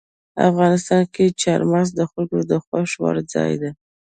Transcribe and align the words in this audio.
افغانستان 0.49 1.01
کې 1.13 1.35
چار 1.41 1.61
مغز 1.71 1.89
د 1.95 2.01
خلکو 2.11 2.37
د 2.51 2.53
خوښې 2.63 2.97
وړ 3.01 3.15
ځای 3.33 3.53
دی. 3.61 3.71